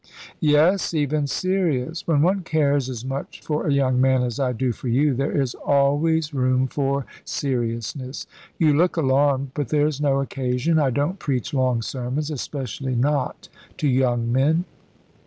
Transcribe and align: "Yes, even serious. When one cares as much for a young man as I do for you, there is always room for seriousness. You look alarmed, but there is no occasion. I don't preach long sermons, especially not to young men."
"Yes, 0.39 0.95
even 0.95 1.27
serious. 1.27 2.07
When 2.07 2.23
one 2.23 2.41
cares 2.41 2.89
as 2.89 3.05
much 3.05 3.39
for 3.41 3.67
a 3.67 3.71
young 3.71 4.01
man 4.01 4.23
as 4.23 4.39
I 4.39 4.51
do 4.51 4.71
for 4.71 4.87
you, 4.87 5.13
there 5.13 5.29
is 5.39 5.53
always 5.53 6.33
room 6.33 6.65
for 6.65 7.05
seriousness. 7.23 8.25
You 8.57 8.73
look 8.73 8.97
alarmed, 8.97 9.51
but 9.53 9.67
there 9.67 9.85
is 9.85 10.01
no 10.01 10.19
occasion. 10.19 10.79
I 10.79 10.89
don't 10.89 11.19
preach 11.19 11.53
long 11.53 11.83
sermons, 11.83 12.31
especially 12.31 12.95
not 12.95 13.47
to 13.77 13.87
young 13.87 14.31
men." 14.31 14.65